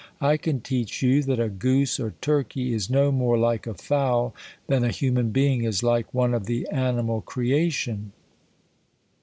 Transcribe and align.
I 0.21 0.35
can 0.35 0.61
teach 0.61 1.03
you, 1.03 1.21
that 1.21 1.39
a 1.39 1.47
goose, 1.47 1.99
or 1.99 2.15
turkey, 2.21 2.73
is 2.73 2.89
no 2.89 3.11
more 3.11 3.37
like 3.37 3.67
a 3.67 3.75
fowl, 3.75 4.33
than 4.65 4.83
a 4.83 4.89
human 4.89 5.29
being 5.29 5.63
is 5.63 5.83
like 5.83 6.11
one 6.11 6.33
of 6.33 6.47
the 6.47 6.65
animal 6.69 7.21
creation 7.21 8.11